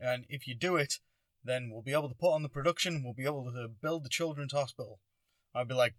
And 0.01 0.25
if 0.27 0.47
you 0.47 0.55
do 0.55 0.75
it, 0.75 0.95
then 1.43 1.69
we'll 1.71 1.81
be 1.81 1.93
able 1.93 2.09
to 2.09 2.15
put 2.15 2.33
on 2.33 2.43
the 2.43 2.49
production. 2.49 3.03
We'll 3.03 3.13
be 3.13 3.25
able 3.25 3.45
to 3.45 3.67
build 3.81 4.03
the 4.03 4.09
children's 4.09 4.53
hospital." 4.53 4.99
I'd 5.53 5.67
be 5.67 5.73
like, 5.73 5.95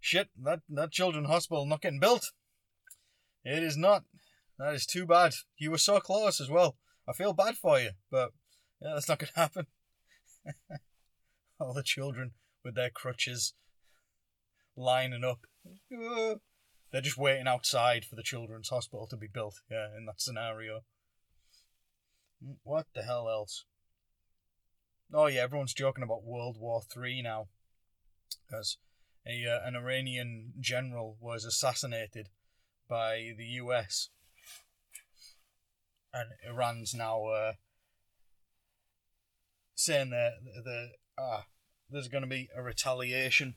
shit, 0.00 0.28
that, 0.42 0.60
that 0.68 0.90
children's 0.90 1.28
hospital 1.28 1.66
not 1.66 1.82
getting 1.82 2.00
built. 2.00 2.32
It 3.44 3.62
is 3.62 3.76
not. 3.76 4.04
That 4.58 4.74
is 4.74 4.86
too 4.86 5.06
bad. 5.06 5.34
You 5.58 5.70
were 5.70 5.78
so 5.78 6.00
close 6.00 6.40
as 6.40 6.50
well. 6.50 6.76
I 7.08 7.12
feel 7.12 7.32
bad 7.32 7.56
for 7.56 7.78
you, 7.80 7.90
but 8.10 8.32
yeah, 8.80 8.94
that's 8.94 9.08
not 9.08 9.18
going 9.18 9.32
to 9.34 9.40
happen. 9.40 9.66
All 11.60 11.74
the 11.74 11.82
children 11.82 12.32
with 12.64 12.74
their 12.74 12.90
crutches 12.90 13.54
lining 14.76 15.24
up. 15.24 15.40
They're 15.90 17.00
just 17.00 17.18
waiting 17.18 17.46
outside 17.46 18.04
for 18.04 18.16
the 18.16 18.22
children's 18.22 18.70
hospital 18.70 19.06
to 19.08 19.16
be 19.16 19.28
built, 19.32 19.60
yeah, 19.70 19.86
in 19.96 20.06
that 20.06 20.20
scenario. 20.20 20.80
What 22.62 22.86
the 22.94 23.02
hell 23.02 23.28
else? 23.28 23.64
Oh, 25.12 25.26
yeah, 25.26 25.42
everyone's 25.42 25.74
joking 25.74 26.04
about 26.04 26.24
World 26.24 26.56
War 26.58 26.80
Three 26.82 27.20
now 27.20 27.48
because 28.46 28.78
a 29.26 29.46
uh, 29.46 29.66
an 29.66 29.76
Iranian 29.76 30.52
general 30.60 31.16
was 31.20 31.44
assassinated 31.44 32.28
by 32.88 33.32
the 33.36 33.44
US, 33.44 34.08
and 36.12 36.30
Iran's 36.48 36.94
now 36.94 37.26
uh, 37.26 37.52
saying 39.74 40.10
that 40.10 40.32
the 40.64 40.90
ah 41.18 41.44
there's 41.90 42.08
going 42.08 42.22
to 42.22 42.28
be 42.28 42.48
a 42.56 42.62
retaliation, 42.62 43.56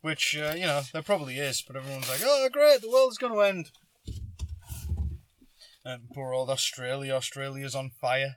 which 0.00 0.36
uh, 0.36 0.54
you 0.54 0.66
know 0.66 0.82
there 0.92 1.02
probably 1.02 1.38
is, 1.38 1.62
but 1.62 1.76
everyone's 1.76 2.08
like, 2.08 2.20
oh 2.24 2.48
great, 2.52 2.80
the 2.80 2.90
world's 2.90 3.18
going 3.18 3.32
to 3.32 3.40
end. 3.40 3.70
And 5.84 6.08
poor 6.14 6.32
old 6.32 6.48
Australia, 6.48 7.14
Australia's 7.14 7.74
on 7.74 7.90
fire, 7.90 8.36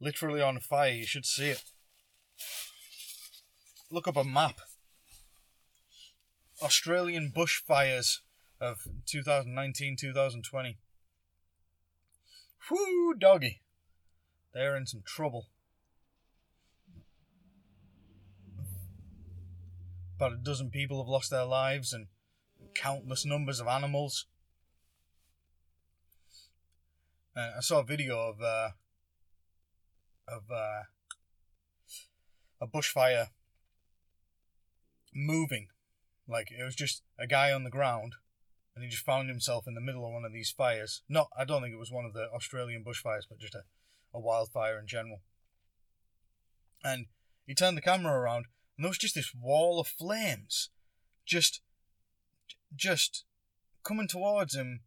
literally 0.00 0.42
on 0.42 0.60
fire. 0.60 0.92
You 0.92 1.06
should 1.06 1.24
see 1.24 1.48
it 1.50 1.62
look 3.94 4.08
up 4.08 4.16
a 4.16 4.24
map. 4.24 4.60
Australian 6.60 7.32
bushfires 7.34 8.18
of 8.60 8.86
2019 9.06 9.96
2020. 9.98 10.78
Whoo, 12.70 13.14
doggy. 13.14 13.60
They're 14.52 14.76
in 14.76 14.86
some 14.86 15.02
trouble. 15.06 15.46
About 20.16 20.32
a 20.32 20.36
dozen 20.36 20.70
people 20.70 21.02
have 21.02 21.08
lost 21.08 21.30
their 21.30 21.44
lives 21.44 21.92
and 21.92 22.06
countless 22.74 23.24
numbers 23.24 23.60
of 23.60 23.68
animals. 23.68 24.26
Uh, 27.36 27.50
I 27.56 27.60
saw 27.60 27.80
a 27.80 27.84
video 27.84 28.18
of 28.18 28.40
uh, 28.40 28.70
of 30.28 30.42
uh, 30.50 30.82
a 32.60 32.66
bushfire 32.66 33.28
moving. 35.14 35.68
Like 36.28 36.50
it 36.50 36.64
was 36.64 36.74
just 36.74 37.02
a 37.18 37.26
guy 37.26 37.52
on 37.52 37.64
the 37.64 37.70
ground 37.70 38.14
and 38.74 38.84
he 38.84 38.90
just 38.90 39.04
found 39.04 39.28
himself 39.28 39.66
in 39.66 39.74
the 39.74 39.80
middle 39.80 40.04
of 40.04 40.12
one 40.12 40.24
of 40.24 40.32
these 40.32 40.50
fires. 40.50 41.02
Not, 41.08 41.28
I 41.38 41.44
don't 41.44 41.62
think 41.62 41.74
it 41.74 41.78
was 41.78 41.92
one 41.92 42.04
of 42.04 42.12
the 42.12 42.28
Australian 42.34 42.84
bushfires, 42.84 43.22
but 43.28 43.38
just 43.38 43.54
a, 43.54 43.62
a 44.12 44.20
wildfire 44.20 44.78
in 44.78 44.86
general. 44.86 45.20
And 46.82 47.06
he 47.46 47.54
turned 47.54 47.76
the 47.76 47.82
camera 47.82 48.18
around, 48.18 48.46
and 48.76 48.84
there 48.84 48.90
was 48.90 48.98
just 48.98 49.14
this 49.14 49.32
wall 49.32 49.78
of 49.78 49.86
flames, 49.86 50.70
just, 51.24 51.60
just 52.74 53.24
coming 53.84 54.08
towards 54.08 54.56
him 54.56 54.80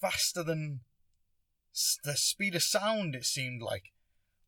faster 0.00 0.42
than 0.42 0.80
the 2.04 2.16
speed 2.16 2.54
of 2.54 2.62
sound. 2.62 3.14
It 3.14 3.24
seemed 3.24 3.62
like, 3.62 3.92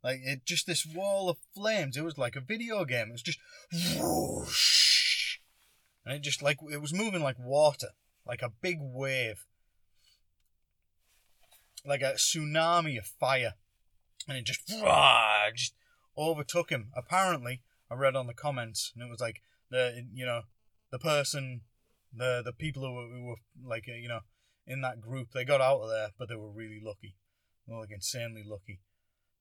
like 0.03 0.21
it 0.25 0.45
just 0.45 0.67
this 0.67 0.87
wall 0.87 1.29
of 1.29 1.39
flames. 1.55 1.97
It 1.97 2.05
was 2.05 2.19
like 2.19 2.37
a 2.37 2.41
video 2.41 2.85
game. 2.85 3.09
It 3.09 3.13
was 3.13 3.23
just 3.23 3.39
whoosh, 3.73 5.39
and 6.05 6.15
it 6.15 6.23
just 6.23 6.43
like 6.43 6.59
it 6.71 6.81
was 6.81 6.93
moving 6.93 7.23
like 7.23 7.39
water, 7.39 7.89
like 8.27 8.43
a 8.43 8.53
big 8.61 8.79
wave, 8.81 9.47
like 11.87 12.03
a 12.03 12.15
tsunami 12.15 12.99
of 12.99 13.07
fire, 13.07 13.55
and 14.29 14.37
it 14.37 14.45
just 14.45 14.67
just 14.69 15.75
overtook 16.17 16.71
him. 16.71 16.91
Apparently, 16.97 17.63
I 17.91 17.95
read 17.95 18.17
on 18.17 18.27
the 18.27 18.35
comments, 18.35 18.93
and 18.95 19.05
it 19.05 19.11
was 19.11 19.21
like 19.21 19.43
the 19.71 20.07
you 20.13 20.27
know 20.27 20.43
the 20.91 20.99
person, 20.99 21.63
the 22.13 22.43
the 22.45 22.53
people 22.53 22.83
who 22.83 22.95
were, 22.95 23.09
who 23.09 23.25
were 23.27 23.69
like 23.69 23.87
you 23.87 24.09
know 24.09 24.21
in 24.67 24.81
that 24.83 25.01
group, 25.01 25.29
they 25.33 25.45
got 25.45 25.61
out 25.61 25.81
of 25.81 25.91
there, 25.91 26.11
but 26.19 26.29
they 26.29 26.37
were 26.37 26.51
really 26.51 26.81
lucky, 26.83 27.17
they 27.67 27.75
were 27.75 27.81
like 27.81 27.91
insanely 27.91 28.45
lucky 28.47 28.81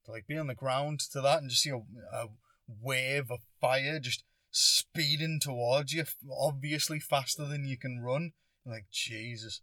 to 0.06 0.12
like 0.12 0.28
be 0.28 0.38
on 0.38 0.48
the 0.48 0.56
ground 0.56 1.00
to 1.00 1.22
that 1.22 1.40
and 1.42 1.50
just 1.50 1.64
see 1.64 1.70
a, 1.70 1.78
a 2.14 2.28
wave 2.68 3.30
of 3.30 3.40
fire 3.60 4.00
just 4.00 4.24
speeding 4.52 5.40
towards 5.42 5.94
you, 5.94 6.04
obviously 6.38 7.00
faster 7.00 7.46
than 7.46 7.66
you 7.66 7.78
can 7.78 8.02
run. 8.02 8.32
like 8.66 8.86
Jesus, 8.92 9.62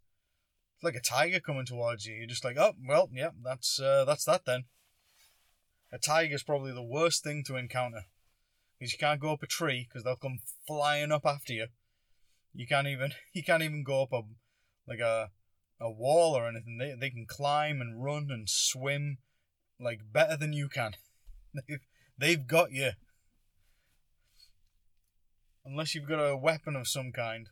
it's 0.77 0.85
like 0.85 0.95
a 0.95 1.01
tiger 1.01 1.41
coming 1.41 1.67
towards 1.67 2.07
you. 2.07 2.15
You're 2.15 2.27
just 2.27 2.45
like, 2.45 2.57
oh 2.59 2.75
well, 2.87 3.09
yeah, 3.13 3.31
that's 3.45 3.81
uh, 3.81 4.05
that's 4.05 4.25
that 4.25 4.45
then. 4.47 4.65
A 5.93 5.99
tiger's 5.99 6.43
probably 6.43 6.73
the 6.73 6.83
worst 6.83 7.25
thing 7.25 7.43
to 7.47 7.57
encounter 7.57 8.05
because 8.79 8.93
you 8.93 8.99
can't 8.99 9.21
go 9.21 9.33
up 9.33 9.43
a 9.43 9.47
tree 9.47 9.89
because 9.89 10.05
they'll 10.05 10.17
come 10.17 10.39
flying 10.67 11.13
up 11.13 11.27
after 11.27 11.53
you. 11.53 11.67
You 12.55 12.67
can't 12.67 12.87
even 12.87 13.13
you 13.33 13.43
can't 13.43 13.63
even 13.63 13.85
go 13.85 14.03
up 14.03 14.13
a 14.13 14.23
like 14.87 15.01
a 15.01 15.31
a 15.81 15.91
wall 15.91 16.37
or 16.37 16.49
anything. 16.49 16.79
They 16.79 16.95
they 16.99 17.11
can 17.11 17.27
climb 17.27 17.81
and 17.81 18.03
run 18.03 18.29
and 18.31 18.49
swim 18.49 19.19
like 19.81 20.01
better 20.13 20.37
than 20.37 20.53
you 20.53 20.69
can. 20.69 20.93
They've 21.55 21.81
they've 22.19 22.47
got 22.47 22.73
you. 22.73 22.91
Unless 25.65 25.95
you've 25.95 26.09
got 26.09 26.21
a 26.21 26.37
weapon 26.37 26.77
of 26.77 26.89
some 26.89 27.13
kind. 27.13 27.49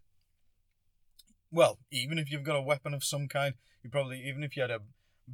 Well, 1.50 1.78
even 1.90 2.18
if 2.18 2.30
you've 2.30 2.42
got 2.44 2.56
a 2.56 2.62
weapon 2.62 2.92
of 2.94 3.04
some 3.04 3.28
kind, 3.28 3.54
you 3.82 3.90
probably 3.90 4.22
even 4.26 4.42
if 4.42 4.56
you 4.56 4.62
had 4.62 4.70
a 4.70 4.82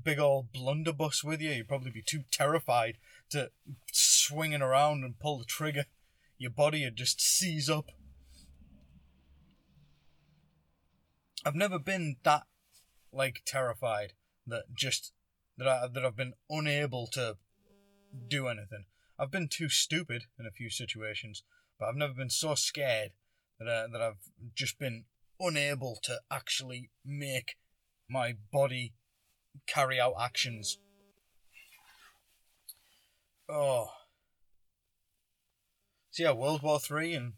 big 0.01 0.19
old 0.19 0.53
blunderbuss 0.53 1.25
with 1.25 1.41
you, 1.41 1.51
you'd 1.51 1.69
probably 1.69 1.91
be 1.91 2.03
too 2.03 2.25
terrified 2.31 2.99
to 3.31 3.51
swing 3.93 4.53
it 4.53 4.63
around 4.63 5.05
and 5.05 5.19
pull 5.19 5.39
the 5.39 5.45
trigger. 5.45 5.87
Your 6.39 6.51
body 6.51 6.85
would 6.85 6.97
just 6.97 7.21
seize 7.21 7.71
up. 7.71 7.91
I've 11.45 11.55
never 11.55 11.79
been 11.79 12.17
that 12.23 12.45
like 13.13 13.43
terrified 13.45 14.15
that 14.47 14.75
just 14.75 15.13
that 15.59 15.69
I 15.69 15.87
that 15.93 16.05
I've 16.05 16.17
been 16.17 16.35
unable 16.49 17.07
to 17.09 17.37
do 18.29 18.49
anything. 18.49 18.85
I've 19.19 19.31
been 19.31 19.49
too 19.49 19.69
stupid 19.69 20.25
in 20.39 20.47
a 20.47 20.51
few 20.51 20.71
situations, 20.71 21.43
but 21.79 21.89
I've 21.89 21.97
never 21.97 22.15
been 22.15 22.31
so 22.31 22.55
scared 22.55 23.13
that 23.59 23.69
uh, 23.69 23.87
that 23.93 24.01
I've 24.01 24.31
just 24.55 24.79
been 24.79 25.05
unable 25.39 25.99
to 26.05 26.21
actually 26.31 26.91
make 27.05 27.57
my 28.09 28.35
body 28.53 28.95
carry 29.67 30.01
out 30.01 30.15
actions. 30.19 30.79
Oh. 33.49 33.91
So 36.11 36.25
yeah, 36.25 36.33
World 36.33 36.63
War 36.63 36.79
Three 36.79 37.15
and 37.15 37.35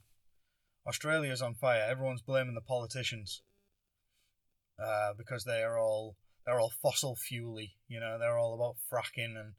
Australia's 0.86 1.42
on 1.42 1.54
fire. 1.54 1.84
Everyone's 1.88 2.22
blaming 2.22 2.54
the 2.54 2.60
politicians 2.60 3.42
uh, 4.78 5.12
because 5.16 5.44
they 5.44 5.62
are 5.62 5.78
all 5.78 6.16
they're 6.44 6.60
all 6.60 6.72
fossil 6.82 7.16
fuely. 7.16 7.76
You 7.88 8.00
know, 8.00 8.18
they're 8.18 8.38
all 8.38 8.54
about 8.54 8.76
fracking 8.90 9.38
and 9.38 9.54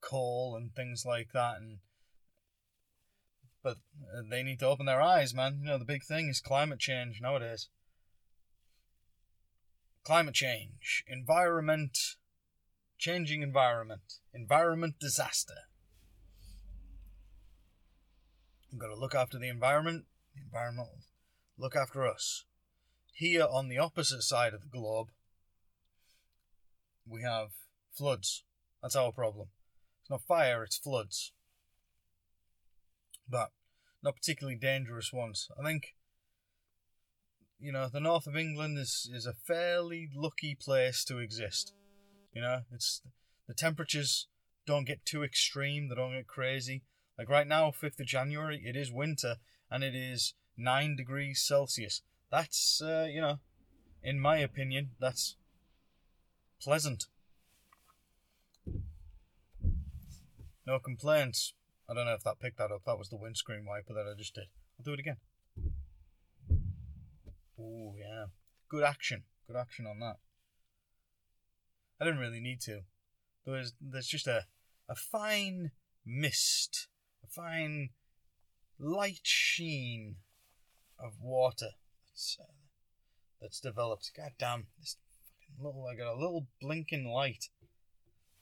coal 0.00 0.56
and 0.56 0.74
things 0.74 1.04
like 1.04 1.28
that. 1.32 1.56
And 1.56 1.78
but 3.62 3.78
they 4.30 4.42
need 4.42 4.60
to 4.60 4.66
open 4.66 4.86
their 4.86 5.02
eyes, 5.02 5.34
man. 5.34 5.60
You 5.60 5.70
know, 5.70 5.78
the 5.78 5.84
big 5.84 6.04
thing 6.04 6.28
is 6.28 6.40
climate 6.40 6.78
change 6.78 7.20
nowadays. 7.20 7.68
Climate 10.04 10.34
change, 10.34 11.04
environment, 11.06 11.98
changing 12.98 13.42
environment, 13.42 14.14
environment 14.32 14.94
disaster. 14.98 15.66
We've 18.72 18.80
got 18.80 18.88
to 18.88 19.00
look 19.00 19.14
after 19.14 19.38
the 19.38 19.48
environment. 19.48 20.06
The 20.34 20.42
environment 20.42 20.88
look 21.58 21.76
after 21.76 22.06
us. 22.06 22.44
Here 23.18 23.48
on 23.50 23.66
the 23.66 23.78
opposite 23.78 24.22
side 24.22 24.54
of 24.54 24.60
the 24.60 24.68
globe, 24.68 25.08
we 27.04 27.22
have 27.22 27.48
floods. 27.92 28.44
That's 28.80 28.94
our 28.94 29.10
problem. 29.10 29.48
It's 30.02 30.08
not 30.08 30.22
fire, 30.22 30.62
it's 30.62 30.78
floods. 30.78 31.32
But 33.28 33.48
not 34.04 34.14
particularly 34.14 34.56
dangerous 34.56 35.12
ones. 35.12 35.48
I 35.60 35.64
think, 35.66 35.96
you 37.58 37.72
know, 37.72 37.88
the 37.92 37.98
north 37.98 38.28
of 38.28 38.36
England 38.36 38.78
is, 38.78 39.10
is 39.12 39.26
a 39.26 39.32
fairly 39.32 40.08
lucky 40.14 40.54
place 40.54 41.02
to 41.06 41.18
exist. 41.18 41.72
You 42.32 42.42
know, 42.42 42.60
it's 42.72 43.02
the 43.48 43.54
temperatures 43.54 44.28
don't 44.64 44.86
get 44.86 45.04
too 45.04 45.24
extreme, 45.24 45.88
they 45.88 45.96
don't 45.96 46.14
get 46.14 46.28
crazy. 46.28 46.84
Like 47.18 47.28
right 47.28 47.48
now, 47.48 47.72
5th 47.72 47.98
of 47.98 48.06
January, 48.06 48.62
it 48.64 48.76
is 48.76 48.92
winter 48.92 49.38
and 49.68 49.82
it 49.82 49.96
is 49.96 50.34
9 50.56 50.94
degrees 50.94 51.42
Celsius. 51.44 52.02
That's, 52.30 52.82
uh, 52.82 53.08
you 53.10 53.20
know, 53.20 53.38
in 54.02 54.20
my 54.20 54.38
opinion, 54.38 54.90
that's 55.00 55.36
pleasant. 56.60 57.06
No 60.66 60.78
complaints. 60.78 61.54
I 61.88 61.94
don't 61.94 62.04
know 62.04 62.12
if 62.12 62.24
that 62.24 62.40
picked 62.40 62.58
that 62.58 62.70
up. 62.70 62.82
That 62.84 62.98
was 62.98 63.08
the 63.08 63.16
windscreen 63.16 63.64
wiper 63.64 63.94
that 63.94 64.06
I 64.06 64.16
just 64.16 64.34
did. 64.34 64.48
I'll 64.78 64.84
do 64.84 64.92
it 64.92 65.00
again. 65.00 65.16
Oh, 67.58 67.94
yeah. 67.98 68.26
Good 68.68 68.84
action. 68.84 69.22
Good 69.46 69.56
action 69.56 69.86
on 69.86 69.98
that. 70.00 70.16
I 72.00 72.04
didn't 72.04 72.20
really 72.20 72.40
need 72.40 72.60
to. 72.62 72.82
There's 73.46 73.72
there's 73.80 74.06
just 74.06 74.26
a 74.26 74.44
a 74.88 74.94
fine 74.94 75.72
mist, 76.04 76.88
a 77.24 77.26
fine 77.26 77.90
light 78.78 79.20
sheen 79.22 80.16
of 80.98 81.14
water 81.20 81.70
uh, 82.40 82.44
that's 83.40 83.60
developed. 83.60 84.10
God 84.16 84.32
damn, 84.38 84.66
this 84.78 84.96
fucking 85.30 85.64
little 85.64 85.86
I 85.86 85.96
got 85.96 86.12
a 86.12 86.18
little 86.18 86.46
blinking 86.60 87.06
light 87.06 87.46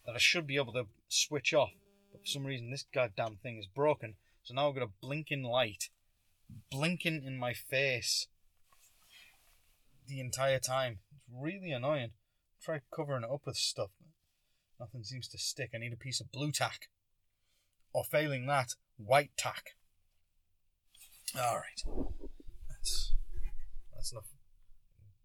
that 0.05 0.15
I 0.15 0.19
should 0.19 0.47
be 0.47 0.57
able 0.57 0.73
to 0.75 0.85
switch 1.09 1.53
off 1.53 1.73
but 2.17 2.23
for 2.23 2.27
some 2.27 2.47
reason, 2.47 2.71
this 2.71 2.87
goddamn 2.95 3.37
thing 3.43 3.59
is 3.59 3.67
broken. 3.67 4.15
So 4.43 4.55
now 4.55 4.69
I've 4.69 4.75
got 4.75 4.85
a 4.85 4.93
blinking 5.03 5.43
light 5.43 5.91
blinking 6.71 7.25
in 7.25 7.37
my 7.37 7.53
face 7.53 8.29
the 10.07 10.21
entire 10.21 10.59
time. 10.59 11.01
It's 11.15 11.25
really 11.31 11.73
annoying. 11.73 12.13
Try 12.63 12.81
covering 12.95 13.25
it 13.25 13.31
up 13.31 13.43
with 13.45 13.57
stuff. 13.57 13.91
Nothing 14.81 15.03
seems 15.03 15.29
to 15.29 15.39
stick. 15.39 15.71
I 15.75 15.79
need 15.79 15.93
a 15.93 15.97
piece 15.97 16.21
of 16.21 16.33
Blu 16.33 16.53
Tack. 16.53 16.89
Or 17.93 18.05
failing 18.05 18.47
that, 18.47 18.75
white 18.97 19.33
tack. 19.37 19.71
Alright. 21.37 21.83
That's 24.07 24.13
enough 24.13 24.29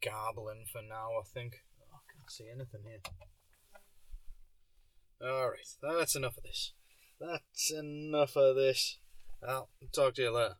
garbling 0.03 0.65
for 0.71 0.81
now, 0.81 1.09
I 1.11 1.23
think. 1.31 1.53
Oh, 1.79 1.97
I 1.97 2.01
can't 2.15 2.31
see 2.31 2.49
anything 2.49 2.81
here. 2.83 3.01
Alright, 5.21 5.67
that's 5.83 6.15
enough 6.15 6.37
of 6.37 6.43
this. 6.43 6.73
That's 7.19 7.71
enough 7.71 8.35
of 8.35 8.55
this. 8.55 8.97
I'll 9.47 9.69
talk 9.93 10.15
to 10.15 10.23
you 10.23 10.31
later. 10.31 10.55